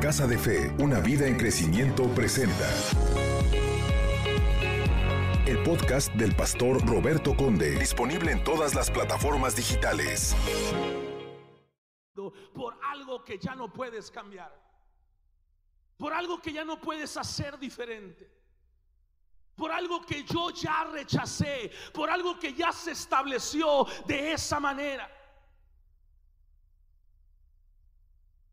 [0.00, 2.68] Casa de Fe, una vida en crecimiento presenta.
[5.46, 10.36] El podcast del pastor Roberto Conde, disponible en todas las plataformas digitales.
[12.54, 14.54] Por algo que ya no puedes cambiar.
[15.96, 18.30] Por algo que ya no puedes hacer diferente.
[19.54, 21.70] Por algo que yo ya rechacé.
[21.92, 25.10] Por algo que ya se estableció de esa manera.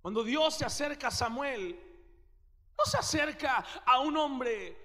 [0.02, 1.80] Cuando Dios se acerca a Samuel,
[2.78, 4.78] no se acerca a un hombre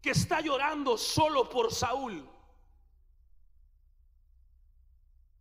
[0.00, 2.28] que está llorando solo por Saúl.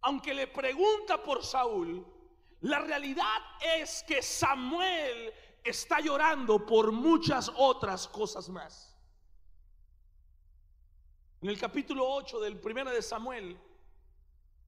[0.01, 2.05] Aunque le pregunta por Saúl,
[2.61, 5.33] la realidad es que Samuel
[5.63, 8.97] está llorando por muchas otras cosas más.
[11.41, 13.57] En el capítulo 8 del primero de Samuel,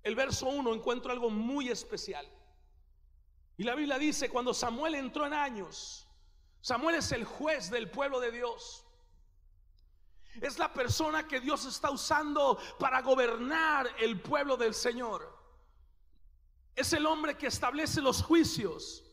[0.03, 2.27] el verso 1 encuentro algo muy especial.
[3.61, 6.07] Y la Biblia dice, cuando Samuel entró en años,
[6.61, 8.87] Samuel es el juez del pueblo de Dios.
[10.41, 15.31] Es la persona que Dios está usando para gobernar el pueblo del Señor.
[16.75, 19.03] Es el hombre que establece los juicios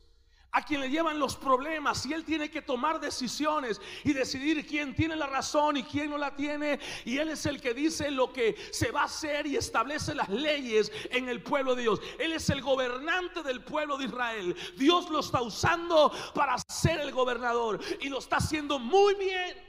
[0.52, 4.94] a quien le llevan los problemas y él tiene que tomar decisiones y decidir quién
[4.94, 8.32] tiene la razón y quién no la tiene y él es el que dice lo
[8.32, 12.00] que se va a hacer y establece las leyes en el pueblo de Dios.
[12.18, 14.56] Él es el gobernante del pueblo de Israel.
[14.76, 19.68] Dios lo está usando para ser el gobernador y lo está haciendo muy bien.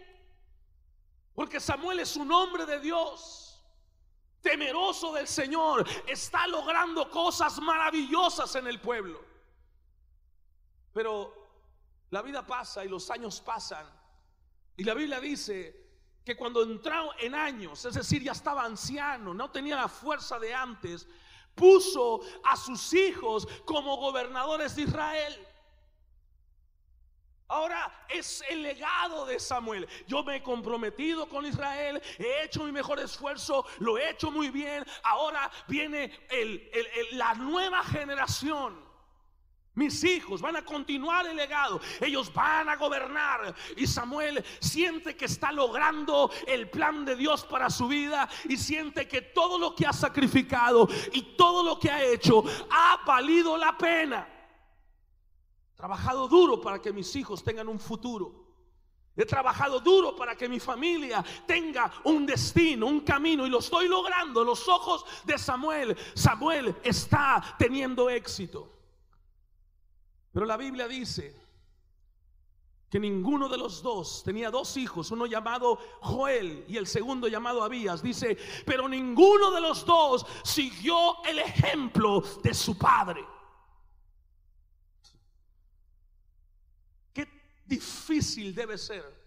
[1.35, 3.61] Porque Samuel es un hombre de Dios
[4.41, 9.28] temeroso del Señor, está logrando cosas maravillosas en el pueblo.
[10.93, 11.33] Pero
[12.09, 13.85] la vida pasa y los años pasan.
[14.77, 15.89] Y la Biblia dice
[16.25, 20.53] que cuando entró en años, es decir, ya estaba anciano, no tenía la fuerza de
[20.53, 21.07] antes,
[21.55, 25.47] puso a sus hijos como gobernadores de Israel.
[27.47, 29.87] Ahora es el legado de Samuel.
[30.07, 34.51] Yo me he comprometido con Israel, he hecho mi mejor esfuerzo, lo he hecho muy
[34.51, 34.85] bien.
[35.03, 36.11] Ahora viene
[37.13, 38.88] la nueva generación
[39.79, 41.79] mis hijos van a continuar el legado.
[42.01, 43.56] Ellos van a gobernar.
[43.78, 48.29] Y Samuel siente que está logrando el plan de Dios para su vida.
[48.47, 53.00] Y siente que todo lo que ha sacrificado y todo lo que ha hecho ha
[53.06, 54.28] valido la pena.
[55.75, 58.47] Trabajado duro para que mis hijos tengan un futuro.
[59.16, 63.88] He trabajado duro para que mi familia tenga un destino, un camino y lo estoy
[63.88, 64.44] logrando.
[64.44, 68.78] Los ojos de Samuel, Samuel está teniendo éxito.
[70.31, 71.35] Pero la Biblia dice
[72.90, 77.63] que ninguno de los dos tenía dos hijos, uno llamado Joel y el segundo llamado
[77.63, 78.01] Abías.
[78.01, 83.25] Dice, pero ninguno de los dos siguió el ejemplo de su padre.
[87.13, 87.28] Qué
[87.66, 89.19] difícil debe ser.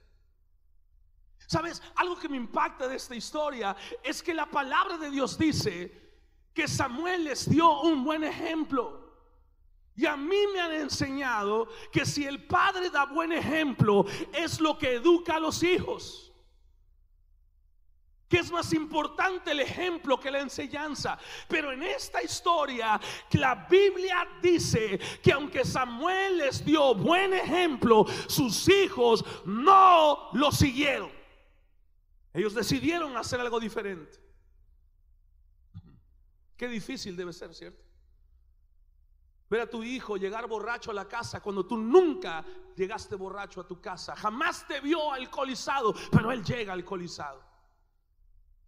[1.46, 1.82] ¿Sabes?
[1.96, 6.00] Algo que me impacta de esta historia es que la palabra de Dios dice
[6.54, 9.01] que Samuel les dio un buen ejemplo.
[9.94, 14.78] Y a mí me han enseñado que si el padre da buen ejemplo, es lo
[14.78, 16.32] que educa a los hijos.
[18.26, 21.18] Que es más importante el ejemplo que la enseñanza.
[21.46, 22.98] Pero en esta historia,
[23.32, 31.12] la Biblia dice que aunque Samuel les dio buen ejemplo, sus hijos no lo siguieron.
[32.32, 34.18] Ellos decidieron hacer algo diferente.
[36.56, 37.91] Qué difícil debe ser, ¿cierto?
[39.52, 42.42] Ver a tu hijo llegar borracho a la casa cuando tú nunca
[42.74, 44.16] llegaste borracho a tu casa.
[44.16, 47.51] Jamás te vio alcoholizado, pero él llega alcoholizado.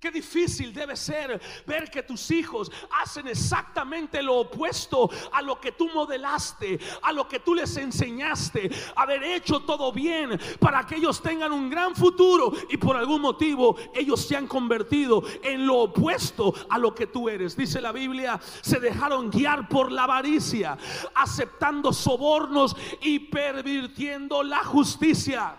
[0.05, 5.73] Qué difícil debe ser ver que tus hijos hacen exactamente lo opuesto a lo que
[5.73, 11.23] tú modelaste, a lo que tú les enseñaste, haber hecho todo bien para que ellos
[11.23, 16.53] tengan un gran futuro y por algún motivo ellos se han convertido en lo opuesto
[16.69, 17.57] a lo que tú eres.
[17.57, 20.77] Dice la Biblia, se dejaron guiar por la avaricia,
[21.15, 25.57] aceptando sobornos y pervirtiendo la justicia.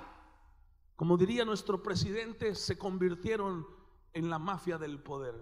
[0.95, 3.73] Como diría nuestro presidente, se convirtieron
[4.15, 5.35] en la mafia del poder.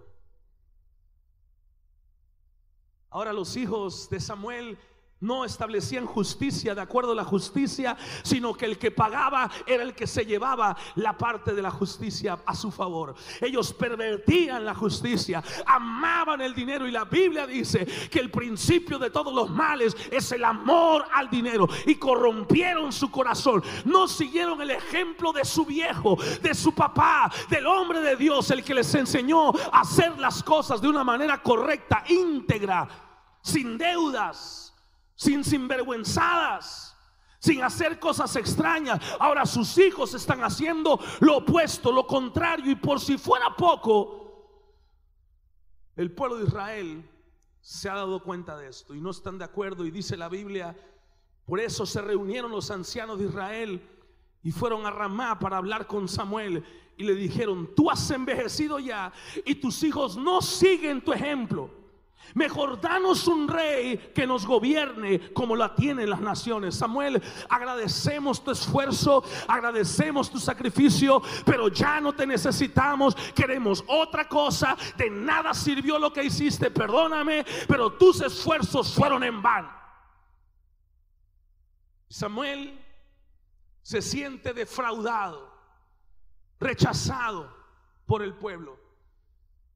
[3.11, 4.79] Ahora los hijos de Samuel
[5.23, 9.95] no establecían justicia de acuerdo a la justicia, sino que el que pagaba era el
[9.95, 13.15] que se llevaba la parte de la justicia a su favor.
[13.39, 19.09] Ellos pervertían la justicia, amaban el dinero y la Biblia dice que el principio de
[19.09, 23.63] todos los males es el amor al dinero y corrompieron su corazón.
[23.85, 28.63] No siguieron el ejemplo de su viejo, de su papá, del hombre de Dios, el
[28.63, 32.89] que les enseñó a hacer las cosas de una manera correcta, íntegra,
[33.41, 34.62] sin deudas
[35.23, 36.97] sin sinvergüenzadas,
[37.39, 38.99] sin hacer cosas extrañas.
[39.19, 44.23] Ahora sus hijos están haciendo lo opuesto, lo contrario, y por si fuera poco,
[45.95, 47.09] el pueblo de Israel
[47.61, 50.75] se ha dado cuenta de esto y no están de acuerdo y dice la Biblia,
[51.45, 53.89] por eso se reunieron los ancianos de Israel
[54.41, 56.63] y fueron a Ramá para hablar con Samuel
[56.97, 59.13] y le dijeron, tú has envejecido ya
[59.45, 61.82] y tus hijos no siguen tu ejemplo.
[62.33, 66.75] Mejor danos un rey que nos gobierne como la tienen las naciones.
[66.75, 73.15] Samuel, agradecemos tu esfuerzo, agradecemos tu sacrificio, pero ya no te necesitamos.
[73.35, 74.75] Queremos otra cosa.
[74.97, 79.71] De nada sirvió lo que hiciste, perdóname, pero tus esfuerzos fueron en vano.
[82.09, 82.79] Samuel
[83.83, 85.51] se siente defraudado,
[86.59, 87.55] rechazado
[88.05, 88.82] por el pueblo.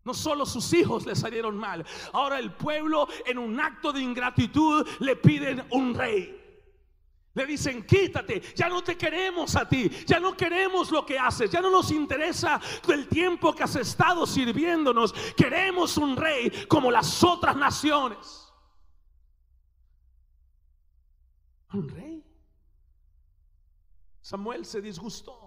[0.07, 4.87] No solo sus hijos le salieron mal, ahora el pueblo en un acto de ingratitud
[4.99, 6.33] le piden un rey.
[7.33, 11.51] Le dicen, quítate, ya no te queremos a ti, ya no queremos lo que haces,
[11.51, 17.21] ya no nos interesa el tiempo que has estado sirviéndonos, queremos un rey como las
[17.21, 18.49] otras naciones.
[21.73, 22.23] Un rey.
[24.21, 25.46] Samuel se disgustó.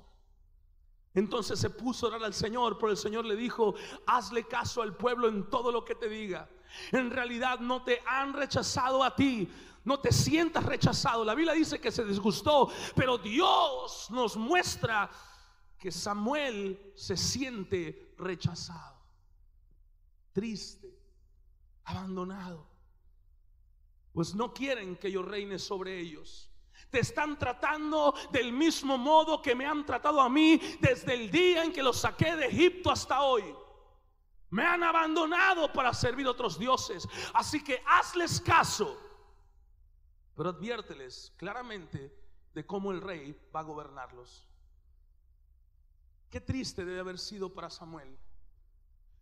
[1.15, 3.75] Entonces se puso a orar al Señor, pero el Señor le dijo,
[4.07, 6.49] hazle caso al pueblo en todo lo que te diga.
[6.93, 9.49] En realidad no te han rechazado a ti,
[9.85, 11.25] no te sientas rechazado.
[11.25, 15.11] La Biblia dice que se disgustó, pero Dios nos muestra
[15.79, 19.03] que Samuel se siente rechazado,
[20.33, 20.97] triste,
[21.85, 22.69] abandonado.
[24.13, 26.50] Pues no quieren que yo reine sobre ellos
[26.91, 31.65] te están tratando del mismo modo que me han tratado a mí desde el día
[31.65, 33.45] en que los saqué de Egipto hasta hoy.
[34.51, 37.09] Me han abandonado para servir a otros dioses.
[37.35, 38.99] Así que hazles caso.
[40.37, 42.13] Pero adviérteles claramente
[42.53, 44.49] de cómo el rey va a gobernarlos.
[46.29, 48.17] Qué triste debe haber sido para Samuel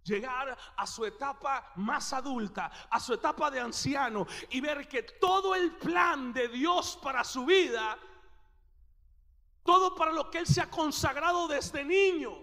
[0.08, 5.54] llegar a su etapa más adulta, a su etapa de anciano y ver que todo
[5.54, 7.98] el plan de Dios para su vida,
[9.62, 12.36] todo para lo que él se ha consagrado desde niño,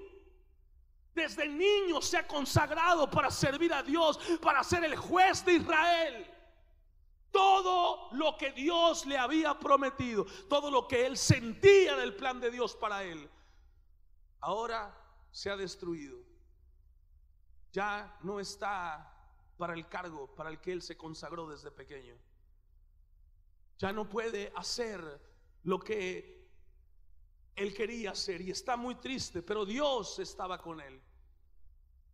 [1.13, 6.31] desde niño se ha consagrado para servir a Dios, para ser el juez de Israel.
[7.31, 12.49] Todo lo que Dios le había prometido, todo lo que él sentía del plan de
[12.49, 13.29] Dios para él,
[14.39, 14.95] ahora
[15.31, 16.34] se ha destruido
[17.75, 19.13] ya no está
[19.57, 22.15] para el cargo para el que él se consagró desde pequeño.
[23.77, 25.01] Ya no puede hacer
[25.63, 26.47] lo que
[27.53, 31.01] él quería hacer y está muy triste, pero Dios estaba con él.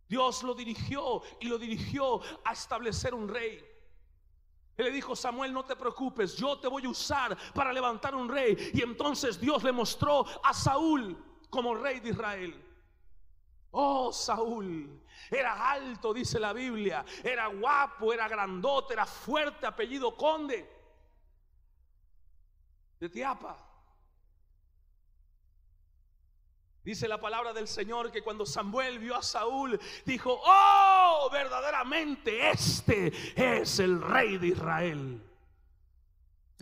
[0.08, 3.64] Dios lo dirigió y lo dirigió a establecer un rey.
[4.76, 8.28] Él le dijo, Samuel, no te preocupes, yo te voy a usar para levantar un
[8.28, 8.72] rey.
[8.74, 11.16] Y entonces Dios le mostró a Saúl
[11.50, 12.71] como rey de Israel.
[13.72, 20.68] Oh, Saúl era alto, dice la Biblia, era guapo, era grandote, era fuerte, apellido conde
[23.00, 23.56] de Tiapa.
[26.84, 33.12] Dice la palabra del Señor que cuando Samuel vio a Saúl, dijo, oh, verdaderamente este
[33.36, 35.31] es el rey de Israel.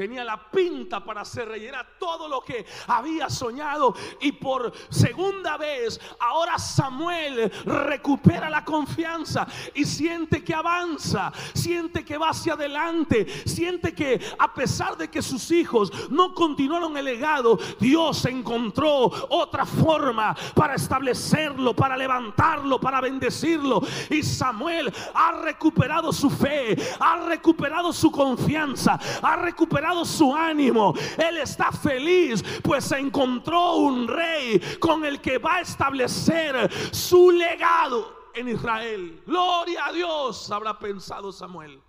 [0.01, 3.95] Tenía la pinta para ser rey, todo lo que había soñado.
[4.23, 12.17] Y por segunda vez, ahora Samuel recupera la confianza y siente que avanza, siente que
[12.17, 17.59] va hacia adelante, siente que a pesar de que sus hijos no continuaron el legado,
[17.79, 23.83] Dios encontró otra forma para establecerlo, para levantarlo, para bendecirlo.
[24.09, 30.95] Y Samuel ha recuperado su fe, ha recuperado su confianza, ha recuperado su ánimo.
[31.19, 37.31] Él está feliz, pues se encontró un rey con el que va a establecer su
[37.31, 39.23] legado en Israel.
[39.27, 41.83] Gloria a Dios, habrá pensado Samuel.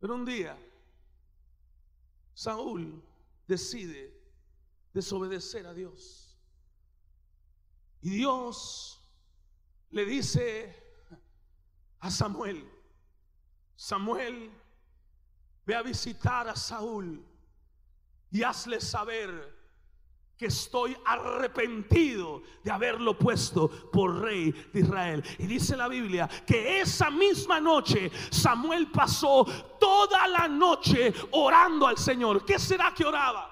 [0.00, 0.58] Pero un día,
[2.34, 3.02] Saúl
[3.46, 4.12] decide
[4.92, 6.36] desobedecer a Dios.
[8.00, 9.00] Y Dios
[9.90, 10.76] le dice
[12.00, 12.68] a Samuel,
[13.76, 14.50] Samuel,
[15.64, 17.24] Ve a visitar a Saúl
[18.30, 19.62] y hazle saber
[20.36, 25.22] que estoy arrepentido de haberlo puesto por rey de Israel.
[25.38, 29.44] Y dice la Biblia que esa misma noche Samuel pasó
[29.78, 32.44] toda la noche orando al Señor.
[32.44, 33.50] ¿Qué será que oraba?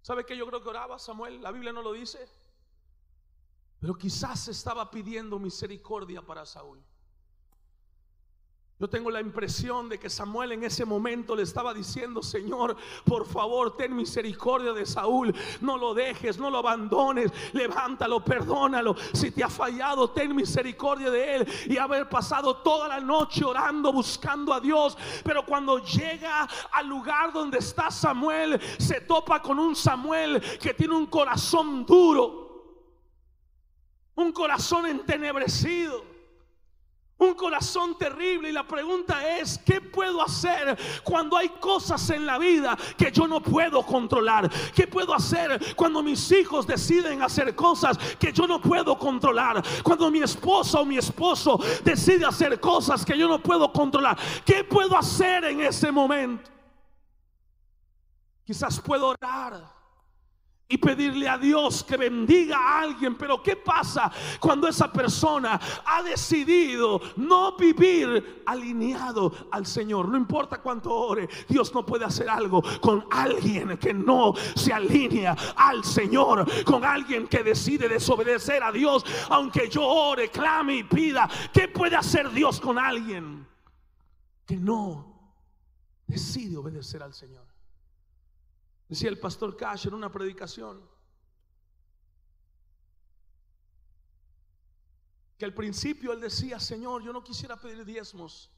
[0.00, 1.42] ¿Sabe qué yo creo que oraba Samuel?
[1.42, 2.26] La Biblia no lo dice.
[3.78, 6.82] Pero quizás estaba pidiendo misericordia para Saúl.
[8.84, 12.76] Yo tengo la impresión de que Samuel en ese momento le estaba diciendo, Señor,
[13.06, 15.34] por favor, ten misericordia de Saúl.
[15.62, 17.32] No lo dejes, no lo abandones.
[17.54, 18.94] Levántalo, perdónalo.
[19.14, 21.48] Si te ha fallado, ten misericordia de él.
[21.64, 24.98] Y haber pasado toda la noche orando, buscando a Dios.
[25.24, 30.94] Pero cuando llega al lugar donde está Samuel, se topa con un Samuel que tiene
[30.94, 32.44] un corazón duro.
[34.14, 36.13] Un corazón entenebrecido
[37.18, 42.38] un corazón terrible y la pregunta es, ¿qué puedo hacer cuando hay cosas en la
[42.38, 44.50] vida que yo no puedo controlar?
[44.74, 49.62] ¿Qué puedo hacer cuando mis hijos deciden hacer cosas que yo no puedo controlar?
[49.82, 54.18] Cuando mi esposa o mi esposo decide hacer cosas que yo no puedo controlar.
[54.44, 56.50] ¿Qué puedo hacer en ese momento?
[58.44, 59.83] Quizás puedo orar
[60.74, 63.14] y pedirle a Dios que bendiga a alguien.
[63.14, 70.08] Pero ¿qué pasa cuando esa persona ha decidido no vivir alineado al Señor?
[70.08, 75.36] No importa cuánto ore, Dios no puede hacer algo con alguien que no se alinea
[75.54, 81.30] al Señor, con alguien que decide desobedecer a Dios, aunque yo ore, clame y pida.
[81.52, 83.46] ¿Qué puede hacer Dios con alguien
[84.44, 85.36] que no
[86.08, 87.53] decide obedecer al Señor?
[88.88, 90.82] Decía el pastor Cash en una predicación
[95.36, 98.50] que al principio él decía, Señor, yo no quisiera pedir diezmos,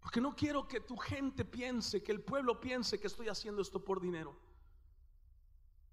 [0.00, 3.82] porque no quiero que tu gente piense, que el pueblo piense que estoy haciendo esto
[3.82, 4.36] por dinero.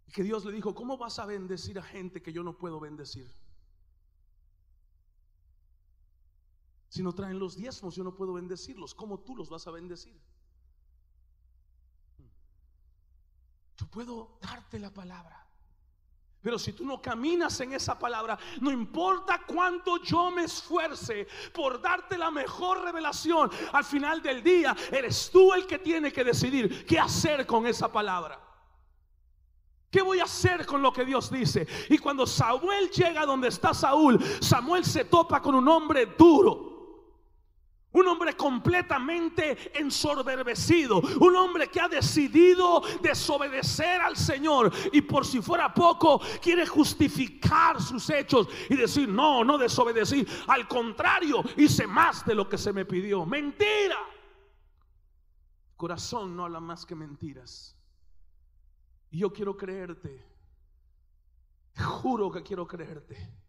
[0.07, 2.79] Y que Dios le dijo, ¿cómo vas a bendecir a gente que yo no puedo
[2.79, 3.31] bendecir?
[6.89, 8.95] Si no traen los diezmos, yo no puedo bendecirlos.
[8.95, 10.19] ¿Cómo tú los vas a bendecir?
[13.79, 15.45] Yo puedo darte la palabra.
[16.41, 21.81] Pero si tú no caminas en esa palabra, no importa cuánto yo me esfuerce por
[21.81, 26.85] darte la mejor revelación, al final del día eres tú el que tiene que decidir
[26.85, 28.39] qué hacer con esa palabra.
[29.89, 31.65] ¿Qué voy a hacer con lo que Dios dice?
[31.89, 36.68] Y cuando Samuel llega donde está Saúl, Samuel se topa con un hombre duro.
[37.91, 41.01] Un hombre completamente ensoberbecido.
[41.19, 44.71] Un hombre que ha decidido desobedecer al Señor.
[44.93, 50.25] Y por si fuera poco, quiere justificar sus hechos y decir, no, no desobedecí.
[50.47, 53.25] Al contrario, hice más de lo que se me pidió.
[53.25, 53.97] Mentira.
[55.75, 57.75] Corazón no habla más que mentiras.
[59.09, 60.23] Y yo quiero creerte.
[61.75, 63.48] juro que quiero creerte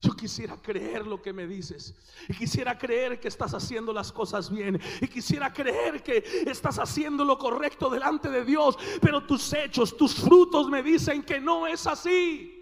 [0.00, 1.94] yo quisiera creer lo que me dices.
[2.28, 4.80] Y quisiera creer que estás haciendo las cosas bien.
[5.00, 8.76] Y quisiera creer que estás haciendo lo correcto delante de Dios.
[9.00, 12.52] Pero tus hechos, tus frutos me dicen que no es así.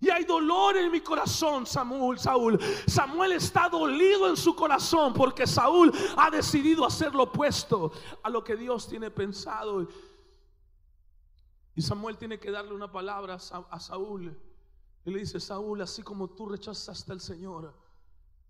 [0.00, 2.58] Y hay dolor en mi corazón, Samuel, Saúl.
[2.86, 8.42] Samuel está dolido en su corazón porque Saúl ha decidido hacer lo opuesto a lo
[8.42, 9.88] que Dios tiene pensado.
[11.74, 14.36] Y Samuel tiene que darle una palabra a Saúl.
[15.04, 17.74] Y le dice, Saúl, así como tú rechazaste al Señor,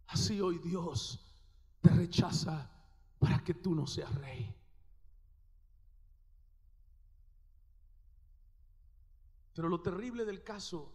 [0.08, 1.20] así hoy Dios
[1.80, 2.70] te rechaza
[3.18, 4.54] para que tú no seas rey.
[9.54, 10.92] Pero lo terrible del caso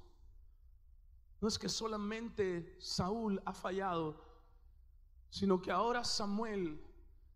[1.40, 4.24] no es que solamente Saúl ha fallado,
[5.30, 6.84] sino que ahora Samuel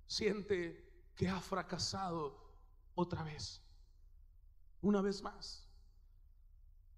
[0.07, 2.37] siente que ha fracasado
[2.95, 3.61] otra vez,
[4.81, 5.67] una vez más.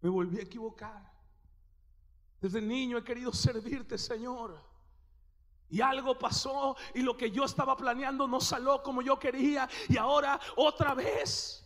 [0.01, 1.12] Me volví a equivocar.
[2.43, 4.59] Desde niño he querido servirte, Señor.
[5.69, 9.69] Y algo pasó y lo que yo estaba planeando no salió como yo quería.
[9.87, 11.62] Y ahora otra vez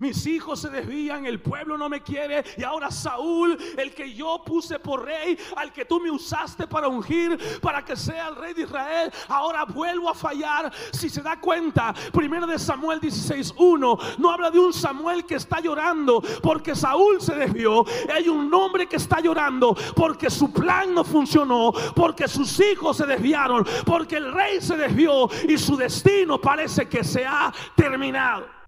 [0.00, 2.42] mis hijos se desvían, el pueblo no me quiere.
[2.56, 6.88] Y ahora Saúl, el que yo puse por rey, al que tú me usaste para
[6.88, 10.72] ungir, para que sea el rey de Israel, ahora vuelvo a fallar.
[10.90, 15.60] Si se da cuenta, primero de Samuel 16.1, no habla de un Samuel que está
[15.60, 17.84] llorando porque Saúl se desvió.
[18.12, 23.06] Hay un hombre que está llorando porque su plan no funcionó, porque sus hijos se
[23.06, 28.59] desviaron, porque el rey se desvió y su destino parece que se ha terminado.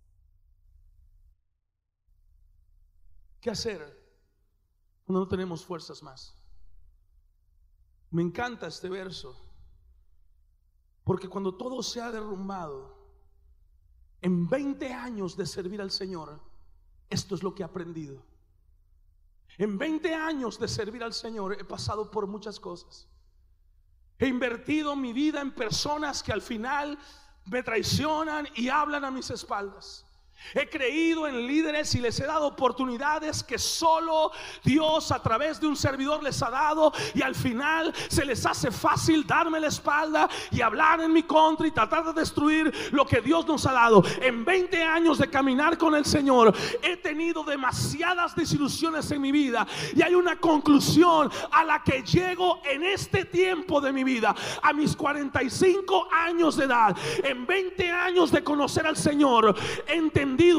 [3.42, 3.80] ¿Qué hacer
[5.04, 6.32] cuando no tenemos fuerzas más?
[8.12, 9.36] Me encanta este verso,
[11.02, 12.96] porque cuando todo se ha derrumbado,
[14.20, 16.40] en 20 años de servir al Señor,
[17.10, 18.22] esto es lo que he aprendido.
[19.58, 23.08] En 20 años de servir al Señor he pasado por muchas cosas.
[24.20, 26.96] He invertido mi vida en personas que al final
[27.46, 30.06] me traicionan y hablan a mis espaldas.
[30.54, 34.32] He creído en líderes y les he dado oportunidades que solo
[34.62, 36.92] Dios a través de un servidor les ha dado.
[37.14, 41.66] Y al final se les hace fácil darme la espalda y hablar en mi contra
[41.66, 44.02] y tratar de destruir lo que Dios nos ha dado.
[44.20, 49.66] En 20 años de caminar con el Señor he tenido demasiadas desilusiones en mi vida.
[49.94, 54.72] Y hay una conclusión a la que llego en este tiempo de mi vida, a
[54.72, 59.54] mis 45 años de edad, en 20 años de conocer al Señor,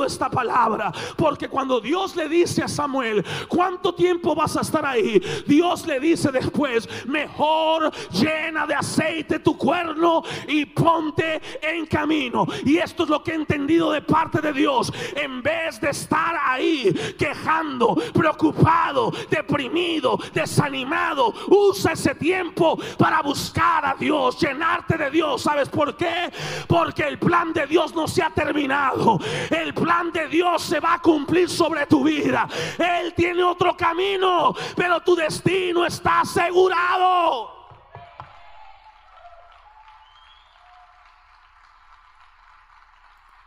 [0.06, 0.92] esta palabra.
[1.15, 5.22] Porque cuando Dios le dice a Samuel, ¿cuánto tiempo vas a estar ahí?
[5.46, 12.46] Dios le dice después, mejor llena de aceite tu cuerno y ponte en camino.
[12.65, 14.92] Y esto es lo que he entendido de parte de Dios.
[15.15, 23.96] En vez de estar ahí quejando, preocupado, deprimido, desanimado, usa ese tiempo para buscar a
[23.96, 25.42] Dios, llenarte de Dios.
[25.42, 26.32] ¿Sabes por qué?
[26.68, 29.20] Porque el plan de Dios no se ha terminado.
[29.50, 32.48] El plan de Dios se va a cumplir sobre tu vida.
[32.79, 37.53] Él tiene otro camino, pero tu destino está asegurado.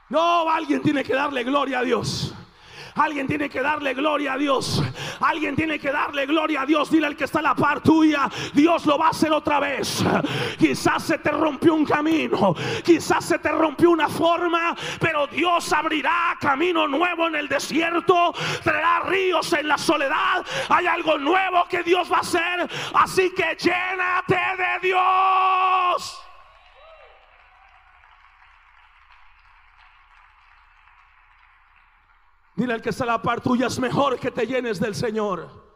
[0.08, 2.32] No, alguien tiene que darle gloria a Dios.
[2.96, 4.82] Alguien tiene que darle gloria a Dios.
[5.20, 6.90] Alguien tiene que darle gloria a Dios.
[6.90, 10.02] Dile al que está a la par tuya, Dios lo va a hacer otra vez.
[10.58, 16.36] Quizás se te rompió un camino, quizás se te rompió una forma, pero Dios abrirá
[16.40, 20.44] camino nuevo en el desierto, traerá ríos en la soledad.
[20.68, 22.70] Hay algo nuevo que Dios va a hacer.
[22.94, 26.25] Así que llénate de Dios.
[32.56, 35.66] Dile al que está a la par tuya, es mejor que te llenes del Señor.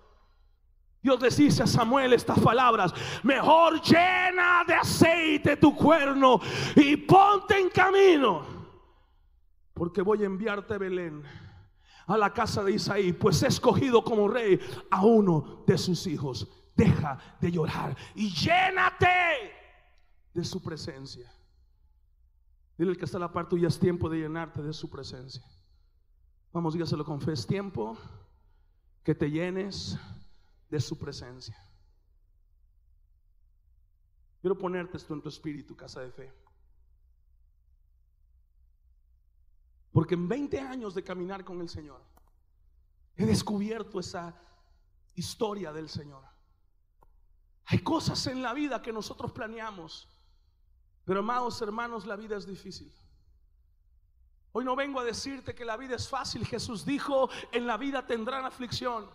[1.03, 6.41] Dios le dice a Samuel estas palabras, mejor llena de aceite tu cuerno
[6.77, 8.45] y ponte en camino,
[9.73, 11.23] porque voy a enviarte a Belén,
[12.07, 14.59] a la casa de Isaí, pues he escogido como rey
[14.91, 16.49] a uno de sus hijos.
[16.75, 19.53] Deja de llorar y llénate
[20.33, 21.31] de su presencia.
[22.77, 25.45] Dile al que está a la par tuya, es tiempo de llenarte de su presencia.
[26.53, 27.33] Vamos, dígaselo con fe.
[27.33, 27.97] Es tiempo
[29.05, 29.97] que te llenes
[30.69, 31.57] de su presencia.
[34.41, 36.33] Quiero ponerte esto en tu espíritu, casa de fe.
[39.93, 42.01] Porque en 20 años de caminar con el Señor,
[43.17, 44.35] he descubierto esa
[45.15, 46.25] historia del Señor.
[47.67, 50.09] Hay cosas en la vida que nosotros planeamos,
[51.05, 52.93] pero amados hermanos, la vida es difícil.
[54.53, 56.45] Hoy no vengo a decirte que la vida es fácil.
[56.45, 59.09] Jesús dijo, en la vida tendrán aflicción.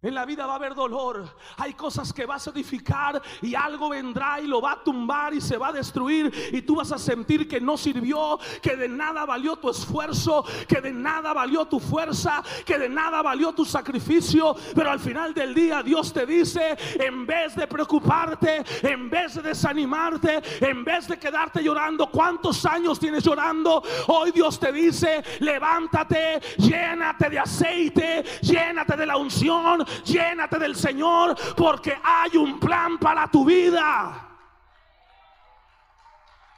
[0.00, 1.28] En la vida va a haber dolor.
[1.56, 5.40] Hay cosas que vas a edificar y algo vendrá y lo va a tumbar y
[5.40, 6.32] se va a destruir.
[6.52, 10.80] Y tú vas a sentir que no sirvió, que de nada valió tu esfuerzo, que
[10.80, 14.54] de nada valió tu fuerza, que de nada valió tu sacrificio.
[14.72, 19.42] Pero al final del día Dios te dice, en vez de preocuparte, en vez de
[19.42, 23.82] desanimarte, en vez de quedarte llorando, ¿cuántos años tienes llorando?
[24.06, 31.36] Hoy Dios te dice, levántate, llénate de aceite, llénate de la unción llénate del Señor
[31.56, 34.24] porque hay un plan para tu vida.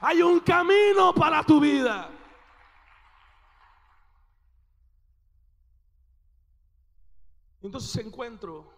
[0.01, 2.11] Hay un camino para tu vida.
[7.63, 8.73] Entonces encuentro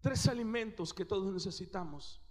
[0.00, 2.22] tres alimentos que todos necesitamos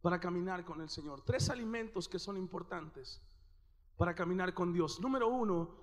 [0.00, 1.22] para caminar con el Señor.
[1.22, 3.20] Tres alimentos que son importantes
[3.96, 5.00] para caminar con Dios.
[5.00, 5.74] Número uno,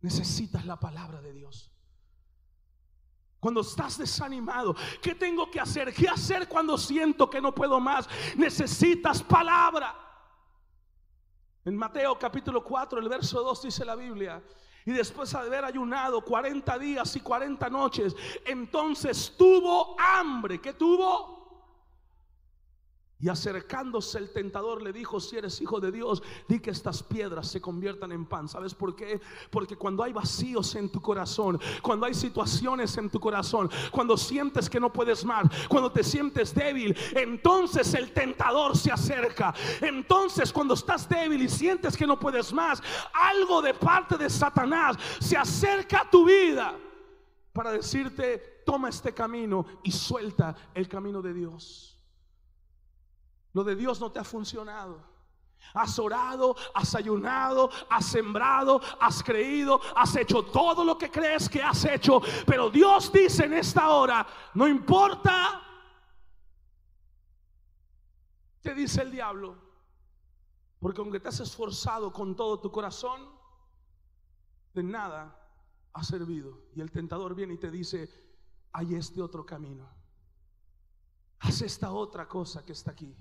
[0.00, 1.71] necesitas la palabra de Dios.
[3.42, 5.92] Cuando estás desanimado, ¿qué tengo que hacer?
[5.92, 8.08] ¿Qué hacer cuando siento que no puedo más?
[8.36, 9.92] Necesitas palabra.
[11.64, 14.40] En Mateo capítulo 4, el verso 2 dice la Biblia,
[14.86, 20.60] y después de haber ayunado 40 días y 40 noches, entonces tuvo hambre.
[20.60, 21.41] ¿Qué tuvo?
[23.22, 27.46] Y acercándose el tentador le dijo, si eres hijo de Dios, di que estas piedras
[27.46, 28.48] se conviertan en pan.
[28.48, 29.20] ¿Sabes por qué?
[29.48, 34.68] Porque cuando hay vacíos en tu corazón, cuando hay situaciones en tu corazón, cuando sientes
[34.68, 39.54] que no puedes más, cuando te sientes débil, entonces el tentador se acerca.
[39.80, 42.82] Entonces cuando estás débil y sientes que no puedes más,
[43.14, 46.76] algo de parte de Satanás se acerca a tu vida
[47.52, 51.91] para decirte, toma este camino y suelta el camino de Dios.
[53.52, 55.12] Lo de Dios no te ha funcionado.
[55.74, 61.62] Has orado, has ayunado, has sembrado, has creído, has hecho todo lo que crees que
[61.62, 62.20] has hecho.
[62.46, 65.62] Pero Dios dice en esta hora, no importa,
[68.60, 69.56] te dice el diablo,
[70.78, 73.28] Porque aunque te has esforzado con todo tu corazón,
[74.74, 75.38] de nada
[75.92, 76.66] ha servido.
[76.74, 78.10] Y el tentador viene y te dice,
[78.72, 79.88] hay este otro camino.
[81.38, 83.16] Haz esta otra cosa que está aquí.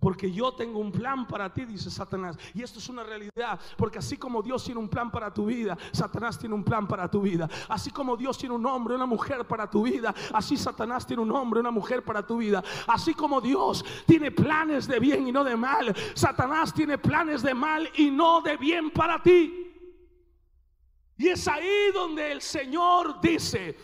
[0.00, 2.38] Porque yo tengo un plan para ti, dice Satanás.
[2.54, 3.58] Y esto es una realidad.
[3.76, 7.10] Porque así como Dios tiene un plan para tu vida, Satanás tiene un plan para
[7.10, 7.48] tu vida.
[7.68, 11.32] Así como Dios tiene un hombre, una mujer para tu vida, así Satanás tiene un
[11.32, 12.62] hombre, una mujer para tu vida.
[12.86, 17.54] Así como Dios tiene planes de bien y no de mal, Satanás tiene planes de
[17.54, 19.64] mal y no de bien para ti.
[21.16, 23.76] Y es ahí donde el Señor dice,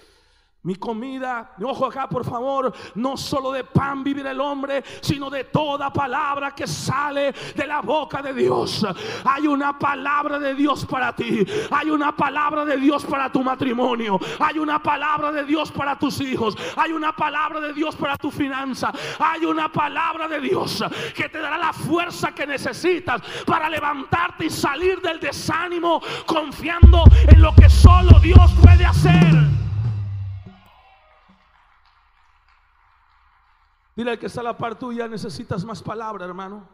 [0.64, 5.44] mi comida, ojo acá por favor, no solo de pan vivir el hombre, sino de
[5.44, 8.84] toda palabra que sale de la boca de Dios.
[9.24, 14.18] Hay una palabra de Dios para ti, hay una palabra de Dios para tu matrimonio,
[14.38, 18.30] hay una palabra de Dios para tus hijos, hay una palabra de Dios para tu
[18.30, 20.82] finanza, hay una palabra de Dios
[21.14, 27.42] que te dará la fuerza que necesitas para levantarte y salir del desánimo confiando en
[27.42, 29.63] lo que solo Dios puede hacer.
[33.96, 36.68] Dile al que está a la par tuya, necesitas más palabra, hermano.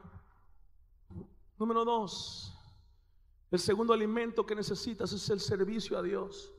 [1.59, 2.55] Número dos,
[3.51, 6.51] el segundo alimento que necesitas es el servicio a Dios.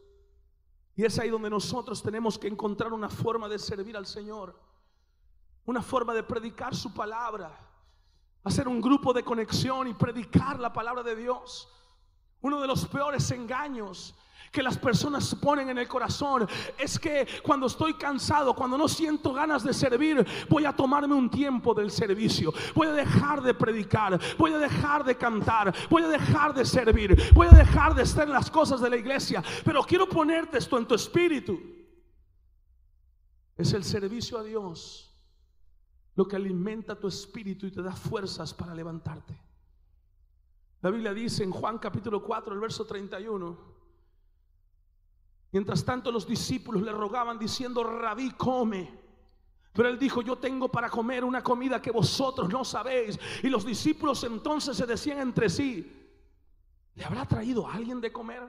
[0.96, 4.60] Y es ahí donde nosotros tenemos que encontrar una forma de servir al Señor,
[5.66, 7.58] una forma de predicar su palabra,
[8.44, 11.68] hacer un grupo de conexión y predicar la palabra de Dios.
[12.42, 14.16] Uno de los peores engaños
[14.52, 19.34] que las personas ponen en el corazón es que cuando estoy cansado, cuando no siento
[19.34, 22.54] ganas de servir, voy a tomarme un tiempo del servicio.
[22.76, 27.18] Voy a dejar de predicar, voy a dejar de cantar, voy a dejar de servir,
[27.34, 29.42] voy a dejar de estar en las cosas de la iglesia.
[29.64, 31.58] Pero quiero ponerte esto en tu espíritu.
[33.56, 35.08] Es el servicio a Dios
[36.16, 39.40] lo que alimenta tu espíritu y te da fuerzas para levantarte.
[40.82, 43.81] La Biblia dice en Juan capítulo 4, el verso 31.
[45.52, 49.02] Mientras tanto los discípulos le rogaban diciendo, rabí, come.
[49.74, 53.20] Pero él dijo, yo tengo para comer una comida que vosotros no sabéis.
[53.44, 55.92] Y los discípulos entonces se decían entre sí,
[56.96, 58.44] ¿le habrá traído alguien de comer?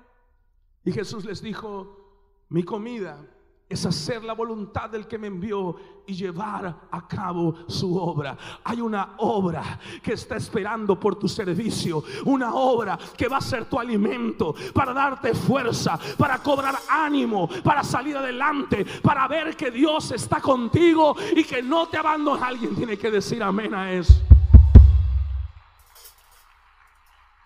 [0.85, 3.25] Y Jesús les dijo, mi comida
[3.73, 8.37] es hacer la voluntad del que me envió y llevar a cabo su obra.
[8.65, 13.65] Hay una obra que está esperando por tu servicio, una obra que va a ser
[13.65, 20.11] tu alimento para darte fuerza, para cobrar ánimo, para salir adelante, para ver que Dios
[20.13, 22.47] está contigo y que no te abandona.
[22.47, 24.15] Alguien tiene que decir amén a eso.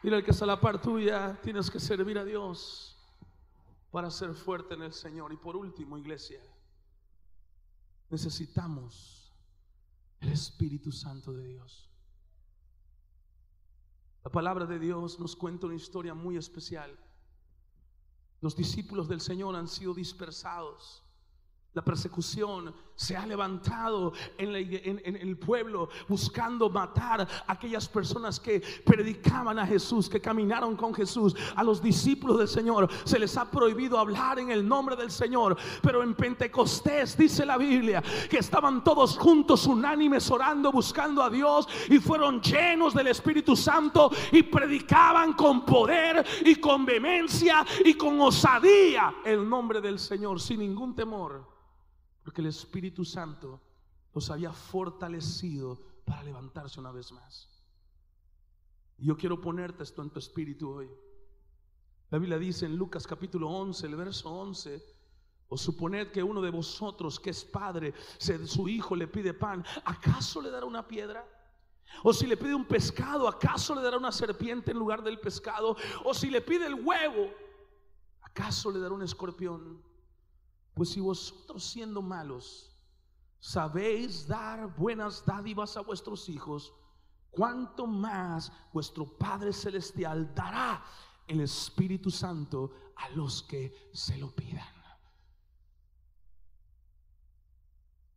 [0.03, 2.86] Mira el que está a la par tuya, tienes que servir a Dios
[3.97, 5.33] para ser fuerte en el Señor.
[5.33, 6.39] Y por último, iglesia,
[8.11, 9.33] necesitamos
[10.21, 11.89] el Espíritu Santo de Dios.
[14.23, 16.95] La palabra de Dios nos cuenta una historia muy especial.
[18.43, 21.03] Los discípulos del Señor han sido dispersados
[21.73, 24.55] la persecución se ha levantado en,
[25.05, 31.37] el pueblo buscando matar a aquellas personas que predicaban a Jesús, que caminaron con Jesús.
[31.55, 35.57] A los discípulos del Señor se les ha prohibido hablar en el nombre del Señor.
[35.83, 41.69] Pero en Pentecostés dice la Biblia que estaban todos juntos unánimes orando, buscando a Dios
[41.91, 48.21] y fueron llenos del Espíritu Santo y predicaban con poder y con vehemencia y con
[48.23, 51.57] osadía el nombre del Señor sin ningún temor.
[52.27, 53.61] Porque el Espíritu Santo
[54.13, 57.49] los había fortalecido para levantarse una vez más.
[58.99, 60.91] Y yo quiero ponerte esto en tu espíritu hoy.
[62.11, 64.85] La Biblia dice en Lucas capítulo 11, el verso 11,
[65.51, 70.43] o suponed que uno de vosotros que es padre, su hijo le pide pan, ¿acaso
[70.43, 71.25] le dará una piedra?
[72.03, 75.77] O si le pide un pescado, ¿acaso le dará una serpiente en lugar del pescado?
[76.03, 77.31] O si le pide el huevo,
[78.23, 79.81] ¿acaso le dará un escorpión?
[80.77, 82.71] Pues si vosotros siendo malos
[83.41, 86.71] sabéis dar buenas dádivas a vuestros hijos,
[87.31, 90.85] cuánto más vuestro Padre Celestial dará
[91.27, 94.69] el Espíritu Santo a los que se lo pidan.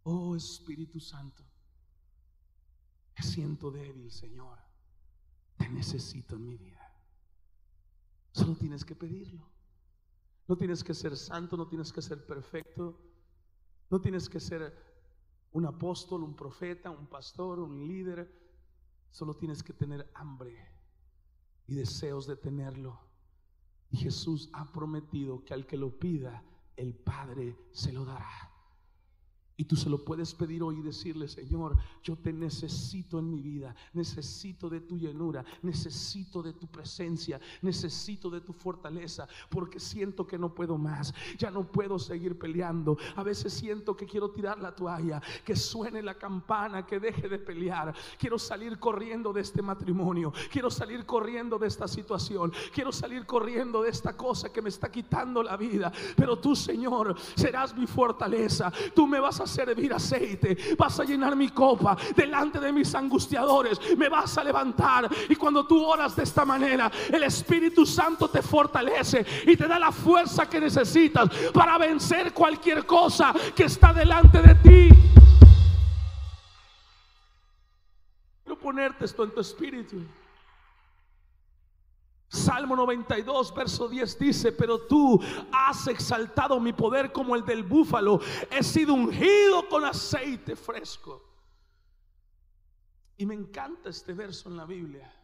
[0.03, 1.41] Oh Espíritu Santo,
[3.15, 4.59] me siento débil, Señor.
[5.55, 6.93] Te necesito en mi vida.
[8.33, 9.58] Solo tienes que pedirlo.
[10.49, 12.99] No tienes que ser santo, no tienes que ser perfecto,
[13.91, 14.75] no tienes que ser
[15.51, 18.27] un apóstol, un profeta, un pastor, un líder.
[19.11, 20.57] Solo tienes que tener hambre
[21.67, 22.99] y deseos de tenerlo.
[23.91, 26.43] Y Jesús ha prometido que al que lo pida,
[26.75, 28.48] el Padre se lo dará.
[29.59, 33.41] Y tú se lo puedes pedir hoy y decirle, Señor, yo te necesito en mi
[33.41, 40.25] vida, necesito de tu llenura, necesito de tu presencia, necesito de tu fortaleza, porque siento
[40.25, 42.97] que no puedo más, ya no puedo seguir peleando.
[43.17, 47.37] A veces siento que quiero tirar la toalla, que suene la campana, que deje de
[47.37, 47.93] pelear.
[48.17, 53.81] Quiero salir corriendo de este matrimonio, quiero salir corriendo de esta situación, quiero salir corriendo
[53.81, 55.91] de esta cosa que me está quitando la vida.
[56.15, 61.35] Pero tú, Señor, serás mi fortaleza, tú me vas a servir aceite, vas a llenar
[61.35, 65.09] mi copa delante de mis angustiadores, me vas a levantar.
[65.27, 69.79] Y cuando tú oras de esta manera, el Espíritu Santo te fortalece y te da
[69.79, 74.89] la fuerza que necesitas para vencer cualquier cosa que está delante de ti.
[78.43, 79.97] Quiero ponerte esto en tu espíritu.
[82.29, 85.19] Salmo 92, verso 10 dice, pero tú
[85.51, 88.21] has exaltado mi poder como el del búfalo.
[88.51, 91.25] He sido ungido con aceite fresco.
[93.17, 95.18] Y me encanta este verso en la Biblia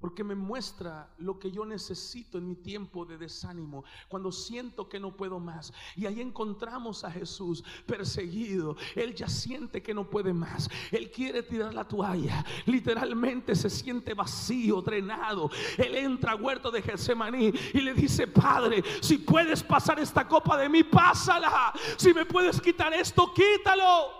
[0.00, 5.00] porque me muestra lo que yo necesito en mi tiempo de desánimo, cuando siento que
[5.00, 5.72] no puedo más.
[5.94, 8.76] Y ahí encontramos a Jesús perseguido.
[8.94, 10.68] Él ya siente que no puede más.
[10.90, 12.44] Él quiere tirar la toalla.
[12.66, 15.50] Literalmente se siente vacío, drenado.
[15.78, 20.56] Él entra a huerto de Getsemaní y le dice, Padre, si puedes pasar esta copa
[20.56, 21.72] de mí, pásala.
[21.96, 24.10] Si me puedes quitar esto, quítalo.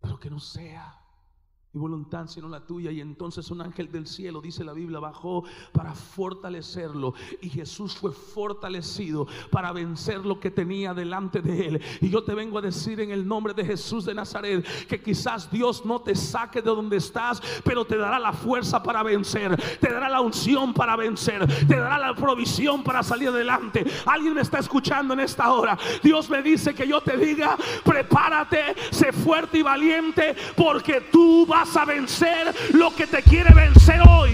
[0.00, 1.03] Pero que no sea
[1.74, 2.90] y voluntad sino la tuya.
[2.90, 7.14] Y entonces un ángel del cielo, dice la Biblia, bajó para fortalecerlo.
[7.40, 11.82] Y Jesús fue fortalecido para vencer lo que tenía delante de él.
[12.00, 15.50] Y yo te vengo a decir en el nombre de Jesús de Nazaret que quizás
[15.50, 19.92] Dios no te saque de donde estás, pero te dará la fuerza para vencer, te
[19.92, 23.84] dará la unción para vencer, te dará la provisión para salir adelante.
[24.06, 25.76] Alguien me está escuchando en esta hora.
[26.02, 31.63] Dios me dice que yo te diga, prepárate, sé fuerte y valiente, porque tú vas
[31.76, 34.32] a vencer lo que te quiere vencer hoy.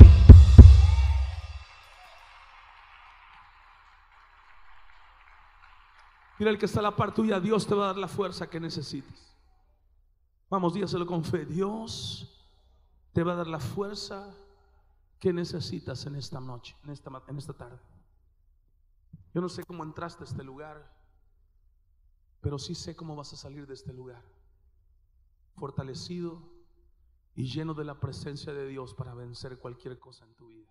[6.39, 8.49] Mira el que está a la par tuya, Dios te va a dar la fuerza
[8.49, 9.37] que necesites.
[10.49, 11.45] Vamos, dígaselo con fe.
[11.45, 12.49] Dios
[13.13, 14.35] te va a dar la fuerza
[15.19, 17.79] que necesitas en esta noche, en esta, en esta tarde.
[19.35, 20.91] Yo no sé cómo entraste a este lugar,
[22.41, 24.23] pero sí sé cómo vas a salir de este lugar.
[25.57, 26.43] Fortalecido,
[27.41, 30.69] y lleno de la presencia de Dios para vencer cualquier cosa en tu vida.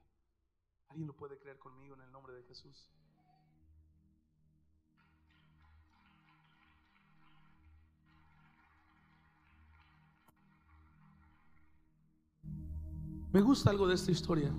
[0.90, 2.92] ¿Alguien lo puede creer conmigo en el nombre de Jesús?
[13.34, 14.54] Me gusta algo de esta historia.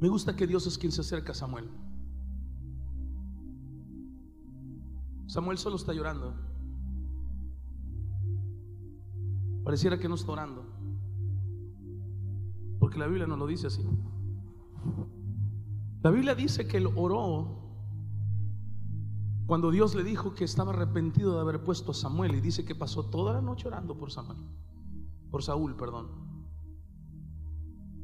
[0.00, 1.70] Me gusta que Dios es quien se acerca a Samuel.
[5.32, 6.34] Samuel solo está llorando.
[9.64, 10.62] Pareciera que no está orando.
[12.78, 13.82] Porque la Biblia no lo dice así.
[16.02, 17.62] La Biblia dice que él oró
[19.46, 22.74] cuando Dios le dijo que estaba arrepentido de haber puesto a Samuel y dice que
[22.74, 24.36] pasó toda la noche orando por Samuel,
[25.30, 26.10] por Saúl, perdón.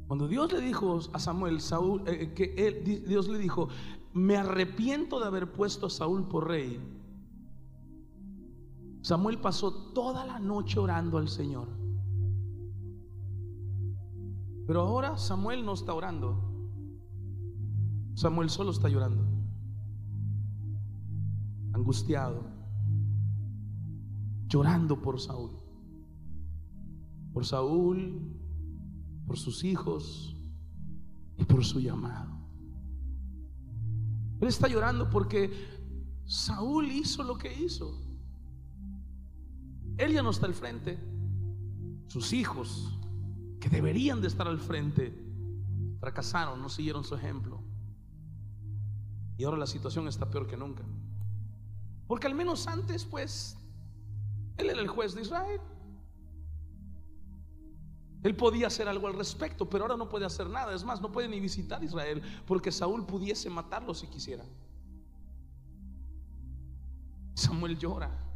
[0.07, 3.69] Cuando Dios le dijo a Samuel, Saúl, eh, que él, Dios le dijo,
[4.15, 6.81] me arrepiento de haber puesto a Saúl por rey,
[9.09, 11.67] Samuel pasó toda la noche orando al Señor.
[14.67, 16.39] Pero ahora Samuel no está orando.
[18.13, 19.25] Samuel solo está llorando.
[21.73, 22.51] Angustiado.
[24.47, 25.59] Llorando por Saúl.
[27.33, 28.39] Por Saúl,
[29.27, 30.37] por sus hijos
[31.39, 32.31] y por su llamado.
[34.39, 35.51] Él está llorando porque
[36.27, 38.08] Saúl hizo lo que hizo.
[39.99, 40.97] Él ya no está al frente.
[42.07, 42.97] Sus hijos,
[43.61, 45.13] que deberían de estar al frente,
[45.99, 47.61] fracasaron, no siguieron su ejemplo.
[49.37, 50.85] Y ahora la situación está peor que nunca.
[52.07, 53.57] Porque al menos antes, pues,
[54.57, 55.61] Él era el juez de Israel.
[58.23, 60.75] Él podía hacer algo al respecto, pero ahora no puede hacer nada.
[60.75, 64.45] Es más, no puede ni visitar Israel porque Saúl pudiese matarlo si quisiera.
[67.35, 68.28] Samuel llora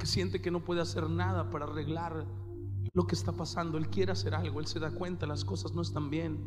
[0.00, 2.26] que siente que no puede hacer nada para arreglar
[2.94, 3.78] lo que está pasando.
[3.78, 6.38] Él quiere hacer algo, él se da cuenta, las cosas no están bien.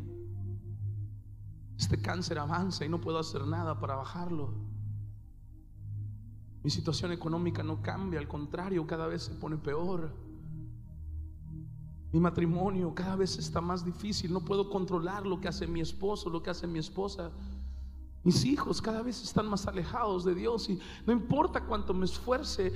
[1.78, 4.52] Este cáncer avanza y no puedo hacer nada para bajarlo.
[6.62, 10.12] Mi situación económica no cambia, al contrario, cada vez se pone peor.
[12.12, 16.28] Mi matrimonio cada vez está más difícil, no puedo controlar lo que hace mi esposo,
[16.28, 17.30] lo que hace mi esposa.
[18.24, 22.72] Mis hijos cada vez están más alejados de Dios y no importa cuánto me esfuerce,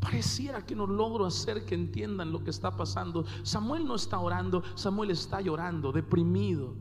[0.00, 3.24] pareciera que no logro hacer que entiendan lo que está pasando.
[3.42, 6.76] Samuel no está orando, Samuel está llorando, deprimido,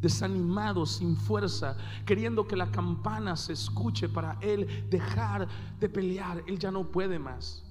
[0.00, 6.42] desanimado, sin fuerza, queriendo que la campana se escuche para él dejar de pelear.
[6.46, 7.64] Él ya no puede más.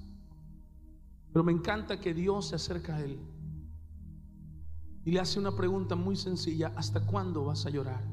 [1.32, 3.20] Pero me encanta que Dios se acerca a él
[5.04, 8.04] y le hace una pregunta muy sencilla, ¿hasta cuándo vas a llorar?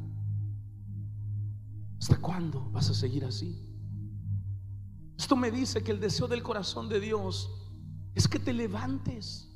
[2.00, 3.67] ¿Hasta cuándo vas a seguir así?
[5.18, 7.50] Esto me dice que el deseo del corazón de Dios
[8.14, 9.50] es que te levantes.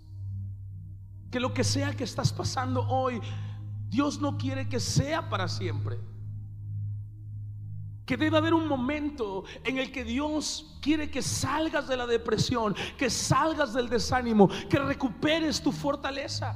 [1.30, 3.21] Que lo que sea que estás pasando hoy,
[3.88, 6.00] Dios no quiere que sea para siempre.
[8.06, 12.76] Que debe haber un momento en el que Dios quiere que salgas de la depresión,
[12.97, 16.56] que salgas del desánimo, que recuperes tu fortaleza.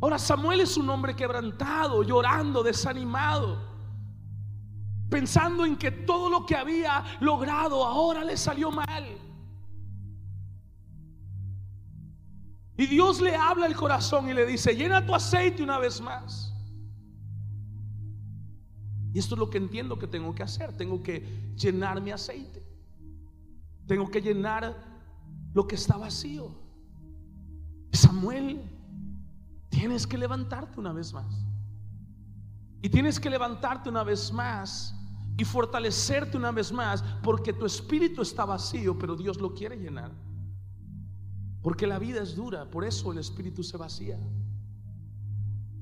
[0.00, 3.71] Ahora Samuel es un hombre quebrantado, llorando, desanimado,
[5.12, 9.04] pensando en que todo lo que había logrado ahora le salió mal.
[12.78, 16.52] Y Dios le habla al corazón y le dice, llena tu aceite una vez más.
[19.12, 20.74] Y esto es lo que entiendo que tengo que hacer.
[20.76, 22.66] Tengo que llenar mi aceite.
[23.86, 24.74] Tengo que llenar
[25.52, 26.50] lo que está vacío.
[27.92, 28.62] Samuel
[29.68, 31.26] Tienes que levantarte una vez más.
[32.82, 34.94] Y tienes que levantarte una vez más
[35.36, 40.12] y fortalecerte una vez más porque tu espíritu está vacío, pero Dios lo quiere llenar.
[41.62, 44.18] Porque la vida es dura, por eso el espíritu se vacía.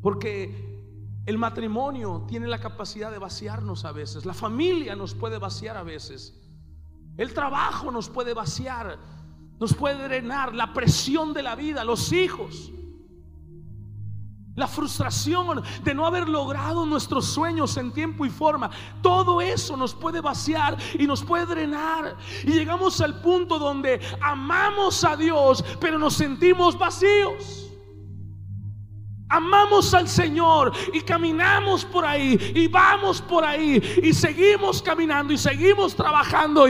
[0.02, 5.76] Porque el matrimonio tiene la capacidad de vaciarnos a veces, la familia nos puede vaciar
[5.76, 6.34] a veces,
[7.16, 8.98] el trabajo nos puede vaciar,
[9.58, 12.72] nos puede drenar, la presión de la vida, los hijos
[14.60, 18.70] la frustración de no haber logrado nuestros sueños en tiempo y forma,
[19.02, 22.16] todo eso nos puede vaciar y nos puede drenar.
[22.44, 27.66] Y llegamos al punto donde amamos a Dios, pero nos sentimos vacíos.
[29.30, 35.38] Amamos al Señor y caminamos por ahí y vamos por ahí y seguimos caminando y
[35.38, 36.66] seguimos trabajando,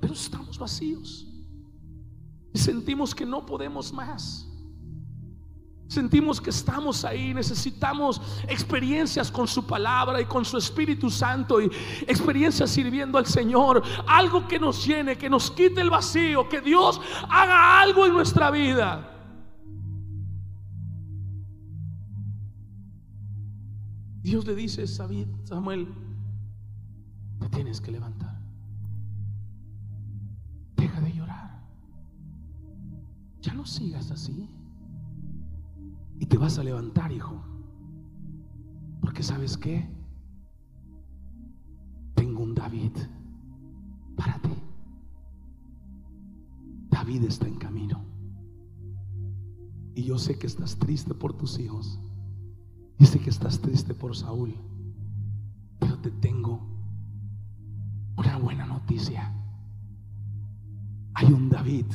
[0.00, 1.26] pero estamos vacíos.
[2.52, 4.49] Y sentimos que no podemos más.
[5.90, 11.64] Sentimos que estamos ahí, necesitamos experiencias con su palabra y con su Espíritu Santo y
[12.06, 13.82] experiencias sirviendo al Señor.
[14.06, 18.52] Algo que nos llene, que nos quite el vacío, que Dios haga algo en nuestra
[18.52, 19.04] vida.
[24.22, 25.88] Dios le dice, Samuel,
[27.40, 28.38] te tienes que levantar.
[30.76, 31.64] Deja de llorar.
[33.40, 34.48] Ya no sigas así.
[36.20, 37.42] Y te vas a levantar, hijo.
[39.00, 39.88] Porque sabes qué?
[42.14, 42.92] Tengo un David
[44.16, 44.50] para ti.
[46.90, 48.04] David está en camino.
[49.94, 51.98] Y yo sé que estás triste por tus hijos.
[52.98, 54.54] Y sé que estás triste por Saúl.
[55.78, 56.60] Pero te tengo
[58.18, 59.34] una buena noticia.
[61.14, 61.86] Hay un David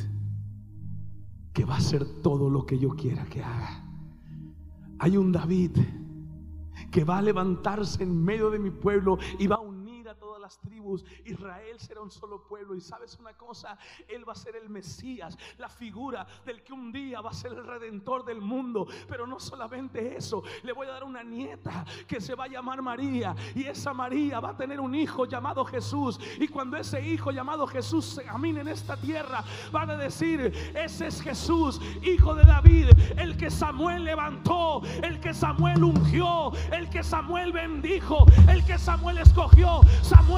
[1.52, 3.85] que va a hacer todo lo que yo quiera que haga.
[4.98, 5.72] Hay un David
[6.90, 9.60] que va a levantarse en medio de mi pueblo y va a
[10.46, 11.04] las tribus.
[11.24, 12.76] Israel será un solo pueblo.
[12.76, 16.92] Y sabes una cosa, Él va a ser el Mesías, la figura del que un
[16.92, 18.86] día va a ser el redentor del mundo.
[19.08, 22.80] Pero no solamente eso, le voy a dar una nieta que se va a llamar
[22.80, 23.34] María.
[23.56, 26.20] Y esa María va a tener un hijo llamado Jesús.
[26.38, 31.08] Y cuando ese hijo llamado Jesús se camine en esta tierra, van a decir, ese
[31.08, 37.02] es Jesús, hijo de David, el que Samuel levantó, el que Samuel ungió, el que
[37.02, 39.80] Samuel bendijo, el que Samuel escogió.
[40.02, 40.35] Samuel,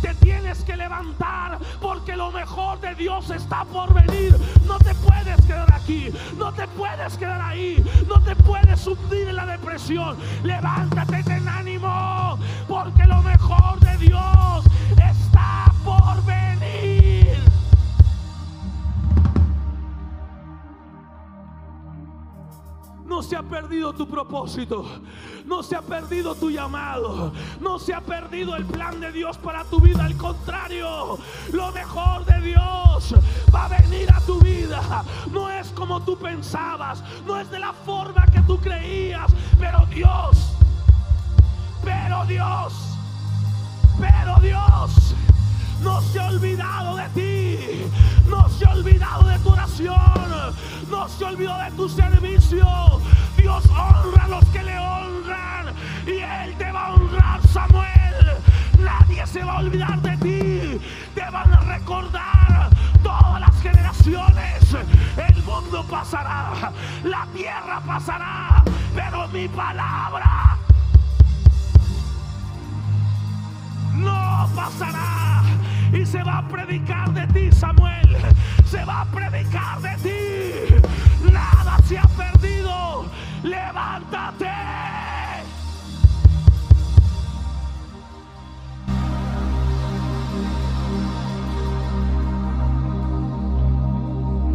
[0.00, 4.36] te tienes que levantar porque lo mejor de Dios está por venir.
[4.66, 9.36] No te puedes quedar aquí, no te puedes quedar ahí, no te puedes hundir en
[9.36, 10.16] la depresión.
[10.42, 14.64] Levántate en ánimo porque lo mejor de Dios
[14.96, 16.53] está por venir.
[23.14, 24.84] No se ha perdido tu propósito.
[25.46, 27.32] No se ha perdido tu llamado.
[27.60, 30.04] No se ha perdido el plan de Dios para tu vida.
[30.04, 31.16] Al contrario,
[31.52, 33.14] lo mejor de Dios
[33.54, 35.04] va a venir a tu vida.
[35.30, 37.04] No es como tú pensabas.
[37.24, 39.32] No es de la forma que tú creías.
[39.60, 40.56] Pero Dios,
[41.84, 42.74] pero Dios,
[43.96, 45.14] pero Dios
[45.84, 47.84] no se ha olvidado de ti,
[48.26, 50.54] no se ha olvidado de tu oración,
[50.90, 52.93] no se olvidó de tu servicio.
[65.90, 66.72] Pasará,
[67.04, 68.62] la tierra pasará,
[68.94, 70.58] pero mi palabra
[73.94, 75.42] no pasará.
[75.92, 78.16] Y se va a predicar de ti, Samuel.
[78.64, 81.30] Se va a predicar de ti.
[81.32, 83.06] Nada se ha perdido.
[83.42, 84.93] Levántate.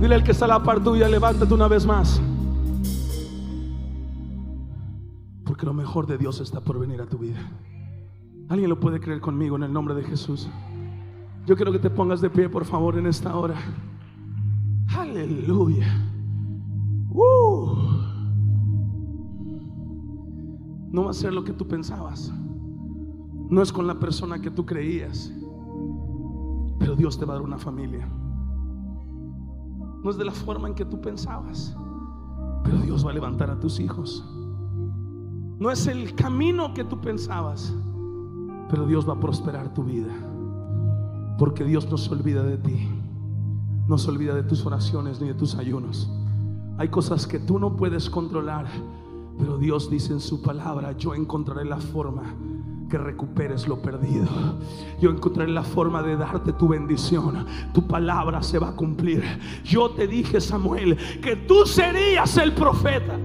[0.01, 2.21] Dile al que está a la par tuya, levántate una vez más.
[5.43, 7.39] Porque lo mejor de Dios está por venir a tu vida.
[8.47, 10.47] ¿Alguien lo puede creer conmigo en el nombre de Jesús?
[11.45, 13.55] Yo quiero que te pongas de pie, por favor, en esta hora.
[14.97, 15.87] Aleluya.
[17.09, 17.75] Uh.
[20.91, 22.31] No va a ser lo que tú pensabas.
[23.49, 25.33] No es con la persona que tú creías.
[26.79, 28.07] Pero Dios te va a dar una familia.
[30.03, 31.75] No es de la forma en que tú pensabas.
[32.63, 34.25] Pero Dios va a levantar a tus hijos.
[35.59, 37.73] No es el camino que tú pensabas.
[38.69, 40.13] Pero Dios va a prosperar tu vida.
[41.37, 42.87] Porque Dios no se olvida de ti.
[43.87, 46.09] No se olvida de tus oraciones ni de tus ayunos.
[46.77, 48.67] Hay cosas que tú no puedes controlar.
[49.37, 52.35] Pero Dios dice en su palabra, yo encontraré la forma
[52.89, 54.27] que recuperes lo perdido.
[54.99, 57.45] Yo encontraré la forma de darte tu bendición.
[57.73, 59.23] Tu palabra se va a cumplir.
[59.63, 63.17] Yo te dije, Samuel, que tú serías el profeta.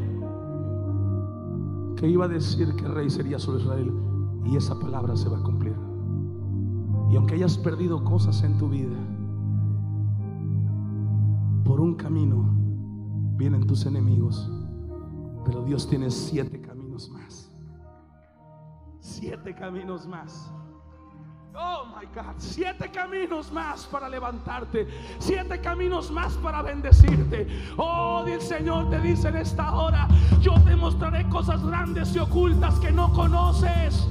[1.97, 3.93] Que iba a decir que rey sería sobre Israel.
[4.45, 5.75] Y esa palabra se va a cumplir.
[7.11, 8.97] Y aunque hayas perdido cosas en tu vida,
[11.65, 12.55] por un camino
[13.37, 14.51] vienen tus enemigos.
[15.45, 16.74] Pero Dios tiene siete caminos.
[19.15, 20.51] Siete caminos más.
[21.55, 24.89] Oh my God, siete caminos más para levantarte,
[25.21, 27.47] siete caminos más para bendecirte.
[27.77, 30.09] Oh, el Señor te dice en esta hora:
[30.41, 34.05] Yo te mostraré cosas grandes y ocultas que no conoces.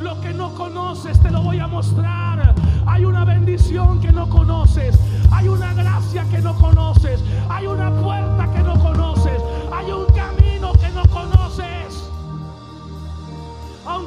[0.00, 2.54] Lo que no conoces te lo voy a mostrar.
[2.86, 4.96] Hay una bendición que no conoces.
[5.32, 7.24] Hay una gracia que no conoces.
[7.48, 9.42] Hay una puerta que no conoces.
[9.72, 10.39] Hay un camino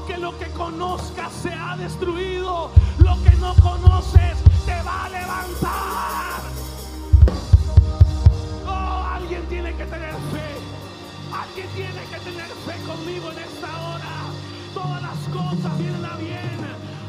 [0.06, 4.36] Aunque lo que conozcas se ha destruido, lo que no conoces
[4.66, 6.42] te va a levantar.
[8.68, 10.60] Oh, alguien tiene que tener fe.
[11.32, 14.14] Alguien tiene que tener fe conmigo en esta hora.
[14.74, 16.60] Todas las cosas vienen a bien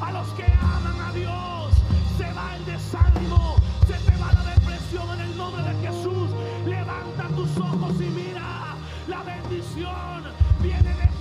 [0.01, 1.75] a los que aman a Dios.
[2.17, 3.57] Se va el desánimo,
[3.89, 6.31] se te va la depresión en el nombre de Jesús.
[6.65, 8.77] Levanta tus ojos y mira.
[9.09, 10.23] La bendición
[10.63, 11.14] viene de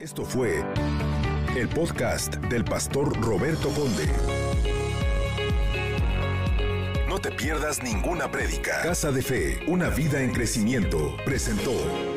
[0.00, 0.64] Esto fue
[1.56, 4.08] el podcast del pastor Roberto Conde.
[7.08, 8.82] No te pierdas ninguna prédica.
[8.82, 12.13] Casa de Fe, una vida en crecimiento, presentó.